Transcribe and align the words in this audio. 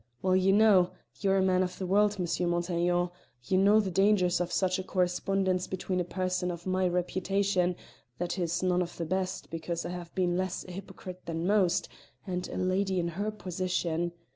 Well, 0.23 0.35
you 0.35 0.51
know 0.51 0.93
you 1.19 1.29
are 1.29 1.37
a 1.37 1.43
man 1.43 1.61
of 1.61 1.77
the 1.77 1.85
world, 1.85 2.15
M. 2.17 2.25
Montaiglon 2.49 3.11
you 3.43 3.57
know 3.59 3.79
the 3.79 3.91
dangers 3.91 4.41
of 4.41 4.51
such 4.51 4.79
a 4.79 4.83
correspondence 4.83 5.67
between 5.67 5.99
a 5.99 6.03
person 6.03 6.49
of 6.49 6.65
my 6.65 6.87
reputation, 6.87 7.75
that 8.17 8.39
is 8.39 8.63
none 8.63 8.81
of 8.81 8.97
the 8.97 9.05
best, 9.05 9.51
because 9.51 9.85
I 9.85 9.89
have 9.89 10.11
been 10.15 10.35
less 10.37 10.65
a 10.67 10.71
hypocrite 10.71 11.27
than 11.27 11.45
most, 11.45 11.87
and 12.25 12.47
a 12.47 12.57
lady 12.57 12.99
in 12.99 13.09
her 13.09 13.29
position. 13.29 14.13